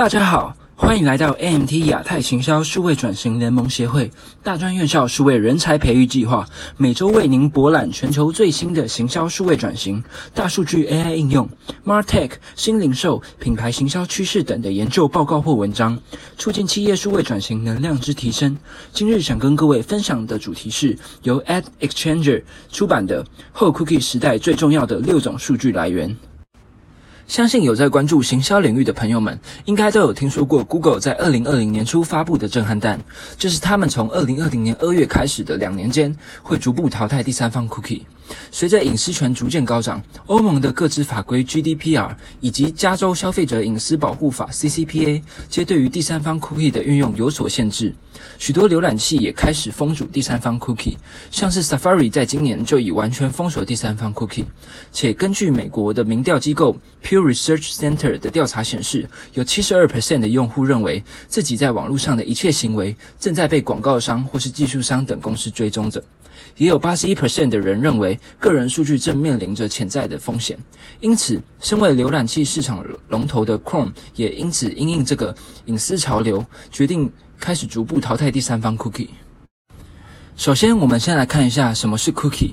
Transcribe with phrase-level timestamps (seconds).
[0.00, 4.10] 大家好，欢迎来到 AMT 亚太行销数位转型联盟协会
[4.42, 10.02] 大专院校数位人才培育计划，每周为您博览全球最新的行销数位转型、
[10.32, 11.46] 大数据 AI 应用、
[11.84, 15.98] MarTech 新零售、品牌行销趋势等的研究报告或文章，
[16.38, 18.56] 促进企业数位转型能量之提升。
[18.94, 22.42] 今日想跟各位分享的主题是由 Ad Exchanger
[22.72, 23.22] 出版的
[23.52, 26.08] 《后 Cookie 时代最重要的六种数据来源》。
[27.30, 32.98] 相信有在关注行销领域的朋友们，应该都有听说过 Google 在二零二零年初发布的震撼弹，
[33.38, 36.12] 就是他们从二零二零年二月开始的两年间，
[36.42, 38.00] 会逐步淘汰第三方 Cookie。
[38.50, 47.94] 随着隐私权逐渐高涨，欧盟的各自法规 GDPR 以及加州消费者隐私保护法 CCPA，皆对于第三方 Cookie 的运用有所限制。
[48.38, 50.96] 许多浏览器也开始封堵第三方 Cookie，
[51.30, 54.44] 像是 Safari 在今年就已完全封锁第三方 Cookie。
[54.92, 66.02] 且根据美国的民调机构 Pew Research Center 的调查显示，有72%的用户认为自己在网络上的一切行为正在被广告商或是技术商等公司追踪着。
[66.56, 70.58] 也有八十一 percent 的人认为个人数据正面临着潜在的风险，
[71.00, 75.34] 因此，身为浏览器市场龙头的 Chrome 也因此因应这个
[75.66, 79.08] 隐私潮流，决定开始逐步淘汰第三方 cookie。
[80.36, 82.52] 首先，我们先来看一下什么是 cookie。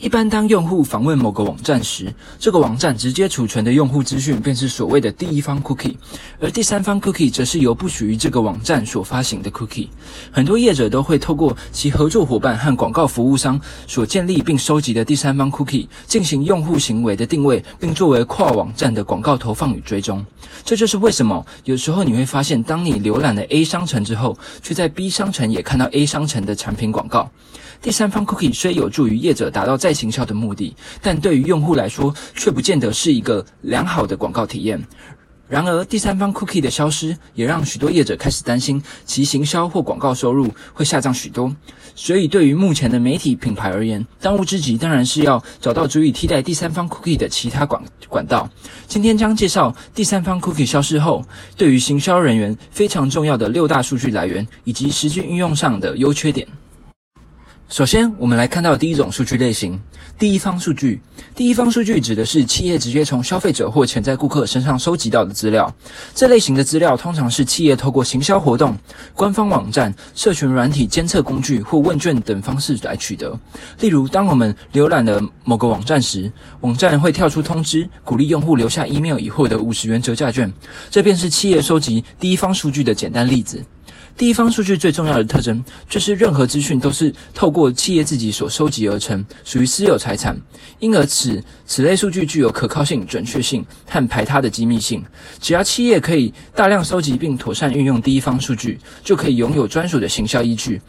[0.00, 5.94] 一般当用户访问某个网站时，这个网站直接储存的用户资讯便是所谓的第一方 cookie，
[6.40, 9.88] 而第三方 cookie 则是由不属于这个网站所发行的 cookie。
[10.32, 20.24] 很多业者都会透过其合作伙伴和广告服务商所建立并收集的第三方 cookie 进行用户行为的定位，并作为跨网站的广告投放与追踪。
[20.64, 27.30] 这就是为什么有时候你会发现，当你浏览了 A 商城之后，却在 B 商城也看到 A 商城的产品广告。
[27.82, 34.80] 第三方 cookie 虽有助于业者达到在在行销的目的，但对于用户来说却不见得是一个良好的广告体验。
[35.48, 41.52] 然而，第三方 cookie 的消失也让许多业者开始担心其行销或广告收入会下降许多。
[41.96, 48.48] 所以，对于目前的媒体品牌而言，当务之急当然是要找到足以替代第三方 cookie 的其他管管道。
[48.86, 51.24] 今天将介绍第三方 cookie 消失后，
[51.56, 56.46] 对于行销人员非常重要的六大数据来源以及实际运用上的优缺点。
[57.70, 59.80] 首先，我们来看到第一种数据类型：
[60.18, 61.00] 第一方数据。
[61.36, 65.72] 第一方数据指的是企业直接从消费者或潜在顾客身上收集到的资料。
[66.12, 68.76] 这类型的资料通常是企业透过行销活动、
[69.14, 73.38] 官方网站、社群软体监测工具或问卷等方式来取得。
[73.78, 76.30] 例如，当我们浏览了某个网站时，
[76.62, 80.52] 网站会跳出通知，鼓励用户留下 email 以获得五十元折价券。
[80.90, 83.64] 这便是企业收集第一方数据的简单例子。
[84.20, 90.38] 第一方数据最重要的特征就是任何资讯都是透过企业自己所收集而成，属于私有财产，
[90.78, 95.02] 因而此此类数据具有可靠性、准确性和排他的机密性。
[95.40, 100.82] 只要企业可以大量收集并妥善运用第一方数据，就可以拥有专属的行销依据。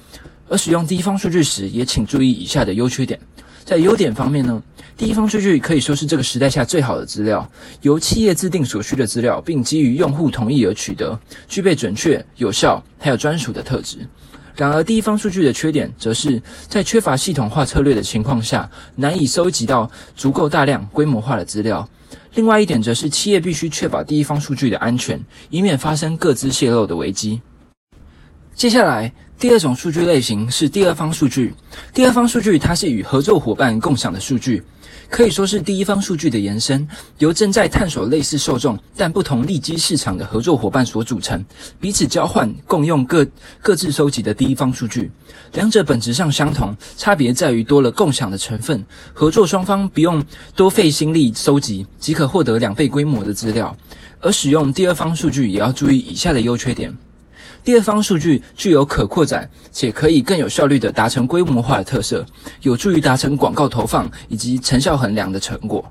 [0.49, 3.17] 而使用第一方数据时，也请注意以下的优缺点。
[3.63, 4.61] 在优点方面呢，
[4.97, 7.49] 第一方数据可以说是这个时代下最好的资料，
[7.81, 11.17] 由企业自定所需的资料，并基于用户同意而取得，
[11.47, 13.99] 具备准确、有效还有专属的特质。
[14.55, 21.88] 然而，第一方数据的缺点，则是在缺乏系统化策略的情况下，难以收集到足够大量、规模化的资料。
[22.35, 27.41] 另外一点，则是企业必须确保第一方数据的安全，以免发生各自泄露的危机。
[28.53, 29.13] 接下来。
[29.41, 31.52] 第二种数据类型是第二方数据。
[31.96, 34.62] 第二方数据它是与合作伙伴共享的数据，
[35.09, 36.88] 可以说是第一方数据的延伸，
[37.18, 41.44] 由正在探索类似受众但不同利基市场的合作伙伴所组成，
[41.79, 43.25] 彼此交换、共用各
[43.63, 45.09] 各自收集的第一方数据。
[45.53, 50.23] 两者本质上相同，差别在于多了共享的成分，合作双方不用
[50.56, 53.75] 多费心力收集，即可获得两倍规模的资料。
[54.19, 56.96] 而使用第二方数据也要注意以下的优缺点。
[57.63, 62.25] 第二方数据具有可扩展且可以更有效率地达成规模化的特色，
[62.61, 65.83] 有助于达成广告投放以及成效衡量的成果。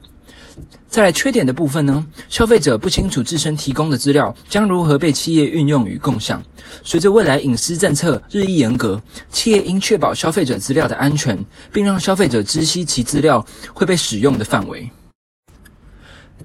[0.88, 2.04] 再来缺点的部分呢？
[2.28, 6.42] 消费者不清楚自身提供的资料将如何被企业运用与共享。
[6.82, 9.00] 随着未来隐私政策日益严格，
[9.30, 11.38] 企业应确保消费者资料的安全，
[11.72, 14.90] 并让消费者知悉其资料会被使用的范围。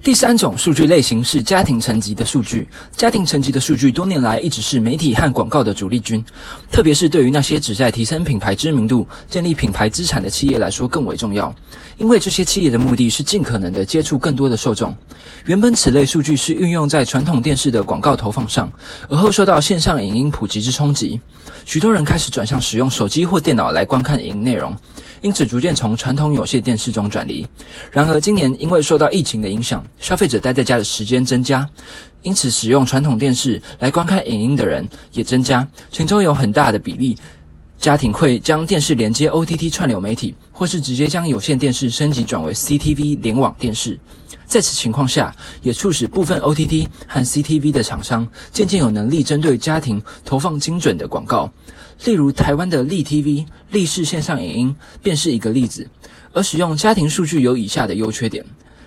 [0.02, 2.68] 第三种数据类型是家庭层级的数据。
[2.96, 6.24] 家庭层级的数据多年来一直是媒体和广告的主力军，
[6.70, 11.52] 特别是对于那些旨在提升品牌知名度、建立品牌资产的企业来说更为重要。
[11.96, 14.94] 因为这些企业的目的是尽可能的接触更多的受众。
[15.46, 18.70] 原本此类数据是运用在传统电视的广告投放上，
[19.08, 21.20] 而后受到线上影音普及之冲击，
[21.64, 24.76] 许多人开始转向使用手机或电脑来观看影音内容。
[25.22, 27.44] 因此，逐渐从传统有线电视中转离。
[27.90, 31.68] 然而，今年因为受到疫情的影响，消费者待在家的时间增加，
[32.22, 37.16] 因此使用传统电视来观看影音的人也增加，其中有很大的比例。
[37.78, 43.98] 家庭会将电视连接 OTT 串流媒体，或是直接将有线电视升级转为 CTV 联网电视。
[44.46, 51.52] 在此情况下，也促使部分 OTT 和 CTV 的厂商渐渐有能力针对家庭投放精准的广告。
[52.04, 55.86] 例如，台湾的立 TV 立视线上影音便是一个例子。
[56.32, 58.44] 而使用家庭数据有以下的优缺点：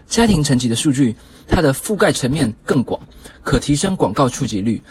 [0.09, 1.15] 家庭层级的数据，
[1.47, 2.99] 它的覆盖层面更广，
[3.43, 4.81] 可提升广告触及率。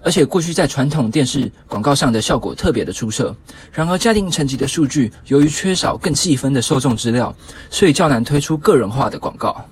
[0.00, 3.34] 而且过去在传统电视广告上的效果特别的出色。
[3.72, 7.34] 然而，家庭层级的数据由于缺少更细分的受众资料，
[7.70, 9.64] 所以较难推出个人化的广告。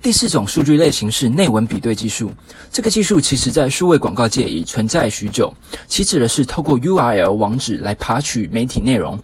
[0.00, 2.32] 第四种数据类型是内文比对技术。
[2.72, 5.52] 这个技术其实在数位广告界已存在许久，
[5.86, 9.18] 其指的是透过 URL 网址来爬取媒体内容。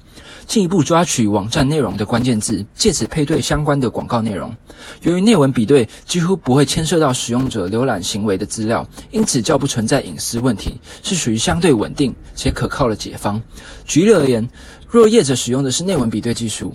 [0.47, 4.55] 进一步抓取网站内容的关键字，借此配对相关的广告内容。
[5.03, 13.41] 由于内文比对几乎不会牵涉到使用者浏览行为的资料，因此较不存在隐私问题，是属于相对稳定且可靠的解方。
[13.85, 14.49] 举例而言，
[14.89, 16.73] 若业者使用的是内文比对技术，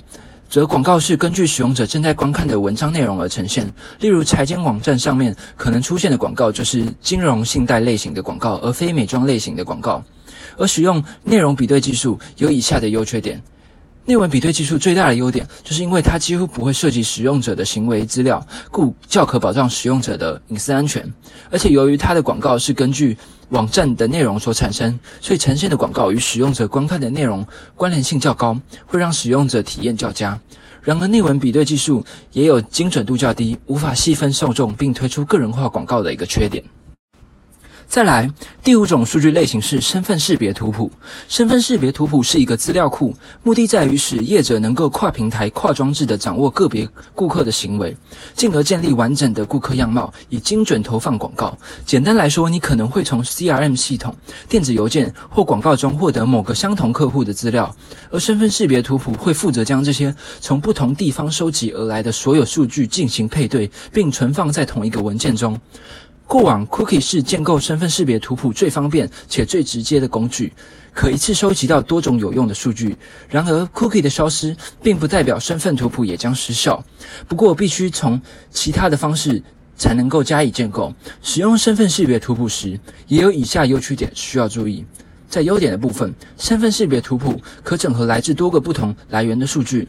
[0.49, 3.71] 则广告是根据使用者正在观看的文章内容而呈现。
[3.99, 10.03] 例如，财经网站上面可能出现的广告就是金融信贷类型的广告，而非美妆类型的广告。
[10.57, 13.41] 而使用内容比对技术有以下的优缺点。
[14.09, 21.07] 内文比对技术最大的优点，就是因为它几乎不会涉及使用者的行为资料，故较可保障使用者的隐私安全。
[21.51, 23.15] 而且由于它的广告是根据
[23.49, 27.45] 网站的内容所产生，所以呈现的广告与使用者观看的内容
[27.75, 30.39] 关联性较高，会让使用者体验较佳。
[30.81, 36.63] 然而，内文比对技术也有精准度较低，无法细分受众并推出个人化广告的一个缺点。
[37.89, 38.31] 再来，
[38.63, 40.91] 第五种数据类型是身份识别图谱。
[41.27, 47.97] 身份识别图谱是一个资料库，目的在于使业者能够跨平台、跨装置的掌握个别顾客的行为，
[48.35, 51.57] 进而建立完整的顾客样貌，以精准投放广告。
[51.83, 54.15] 简单来说，你可能会从 CRM 系统、
[54.47, 57.75] 电子邮件或广告中获得某个相同客户的资料，
[58.11, 65.59] 而身份识别图谱会负责将这些从不同地方收集而来的所有数据进行配对，并存放在同一个文件中。
[66.29, 70.53] 过往，Cookie 是建构身份识别图谱最方便且最直接的工具，
[70.93, 72.95] 可一次收集到多种有用的数据。
[73.27, 76.85] 然而，Cookie 的消失并不代表身份图谱也将失效。
[77.27, 78.21] 不过，必须从
[78.51, 79.41] 其他的方式
[79.75, 80.93] 才能够加以建构。
[81.23, 84.85] 使用身份识别图谱时，也有以下优缺点需要注意。
[85.27, 89.87] 在优点的部分，身份识别图谱可整合来自多个不同来源的数据。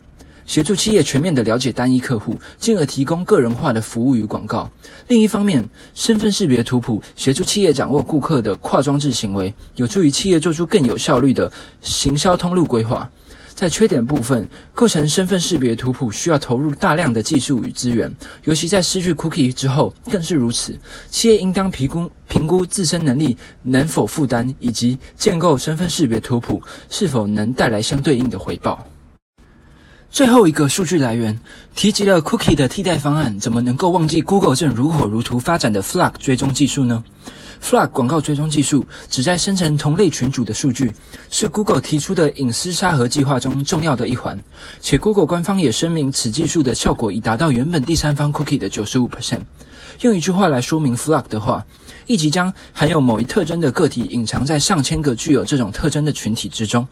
[0.51, 4.69] 协助企业全面的了解单一客户，进而提供个人化的服务与广告。
[5.07, 5.65] 另一方面，
[5.95, 13.09] 身份识别图谱协助企业掌握顾客的跨装置行为，有助于企业做出更有效率的行销通路规划。
[13.55, 18.13] 在缺点部分，构成身份识别图谱需要投入大量的技术与资源，
[18.43, 20.77] 尤其在失去 cookie 之后更是如此。
[21.09, 28.85] 企业应当评估评估自身能力能否负担，以及建构身份识别图谱是否能带来相对应的回报。
[30.11, 31.39] 最后一个数据来源
[31.77, 37.03] 提及了 Cookie 的替代方案，怎么能够忘记 Google 正如火如荼发展的 Flag 追踪技术呢
[37.63, 40.93] ？Flag 广告追踪技术旨在生成同类群组的数据，
[41.31, 44.39] 是 Google 提出的隐私沙盒计划中重要的一环。
[44.81, 49.43] 且 Google 官方也声明，此技术的效果已达到原本第三方 Cookie 的九十五 percent。
[50.01, 51.65] 用一句话来说明 Flag 的话，
[52.07, 56.87] 一即将含有某一特征的个体隐藏在上千个具有这种特征的群体之中。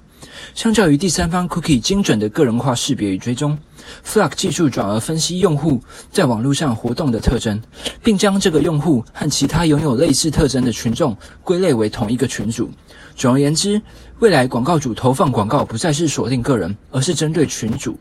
[0.54, 3.56] 相较于第三方 cookie 精准的个人化识别与追踪
[4.04, 7.60] ，Flag 技术转而分析用户在网络上活动的特征，
[8.02, 12.70] 并将这个用户和其他拥有类似特征的群众归类为同一个群组。
[13.14, 13.80] 总而言之，
[14.18, 17.98] 未来广告主投放广告不再是锁定个人，而是针对群组。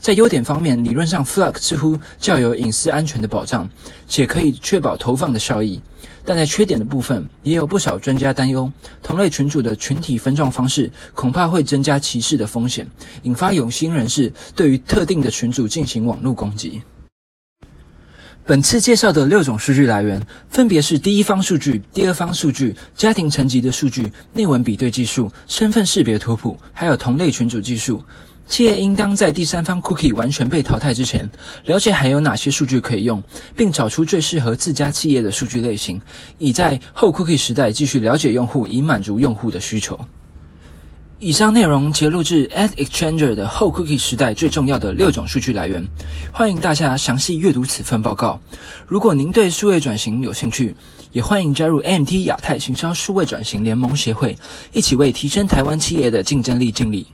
[0.00, 3.68] 在优点方面，理论上 Flux 似乎较有隐私安全的保障，
[4.08, 5.80] 且可以确保投放的效益。
[6.24, 8.70] 但在缺点的部分，也有不少专家担忧，
[9.02, 12.86] 同类群组的群体分状方式恐怕会增加歧视的风险，
[13.22, 16.82] 引发有心人士对于特定的群组进行网络攻击。
[18.44, 28.02] 本次介绍的六种数据来源，分别是第一方数据、第二方数据、家庭层级的数据、内文比对技术、身份识别图谱，还有同类群组技术。
[28.48, 31.28] 企业应当在第三方 cookie 完全被淘汰之前，
[31.66, 33.22] 了解还有哪些数据可以用，
[33.54, 36.00] 并找出最适合自家企业的数据类型，
[36.38, 39.98] 以在后 cookie 时代继续了解用户，以满足用户的需求。
[41.20, 45.86] 以上内容揭露至 Ad Exchanger 的后 cookie 时代最重要的六种数据来源，
[46.32, 48.40] 欢迎大家详细阅读此份报告。
[48.86, 50.74] 如果您对数位转型有兴趣，
[51.12, 54.38] 也欢迎加入 MT 亚太行销数位转型联盟协会，
[54.72, 57.06] 一起为提升台湾企业的竞争力尽力。